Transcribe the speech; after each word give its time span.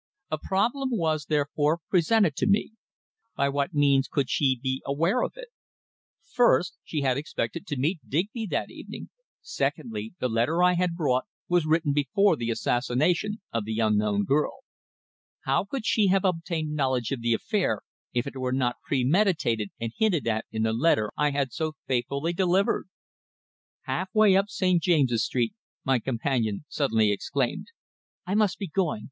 A 0.31 0.39
problem 0.39 0.89
was, 0.91 1.27
therefore, 1.27 1.77
presented 1.91 2.35
to 2.37 2.47
me. 2.47 2.71
By 3.37 3.49
what 3.49 3.75
means 3.75 4.07
could 4.07 4.31
she 4.31 4.59
be 4.59 4.81
aware 4.83 5.21
of 5.21 5.33
it? 5.35 5.49
First, 6.33 6.75
she 6.83 7.01
had 7.01 7.17
expected 7.17 7.67
to 7.67 7.77
meet 7.77 7.99
Digby 8.09 8.47
that 8.49 8.71
evening; 8.71 9.11
secondly, 9.43 10.15
the 10.19 10.27
letter 10.27 10.63
I 10.63 10.73
had 10.73 10.95
brought 10.95 11.25
was 11.47 11.67
written 11.67 11.93
before 11.93 12.35
the 12.35 12.49
assassination 12.49 13.43
of 13.53 13.63
the 13.63 13.77
unknown 13.77 14.23
girl. 14.25 14.61
How 15.45 15.65
could 15.65 15.85
she 15.85 16.07
have 16.07 16.25
obtained 16.25 16.73
knowledge 16.73 17.11
of 17.11 17.21
the 17.21 17.35
affair 17.35 17.81
if 18.11 18.25
it 18.25 18.37
were 18.37 18.51
not 18.51 18.77
premeditated 18.83 19.69
and 19.79 19.91
hinted 19.95 20.25
at 20.27 20.45
in 20.51 20.63
the 20.63 20.73
letter 20.73 21.11
I 21.15 21.29
had 21.29 21.53
so 21.53 21.73
faithfully 21.85 22.33
delivered? 22.33 22.87
Half 23.83 24.09
way 24.15 24.35
up 24.35 24.49
St. 24.49 24.81
James's 24.81 25.23
Street 25.23 25.53
my 25.85 25.99
companion 25.99 26.65
suddenly 26.69 27.11
exclaimed: 27.11 27.67
"I 28.25 28.33
must 28.33 28.57
be 28.57 28.65
going! 28.67 28.99